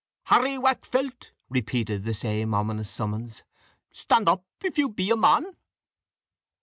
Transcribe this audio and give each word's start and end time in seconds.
"Harry 0.23 0.57
Waakfelt," 0.57 1.29
repeated 1.47 2.03
the 2.05 2.13
same 2.15 2.55
ominous 2.55 2.89
summons, 2.89 3.43
"stand 3.91 4.27
up, 4.27 4.43
if 4.63 4.75
you 4.79 4.89
be 4.89 5.11
a 5.11 5.15
man." 5.15 5.55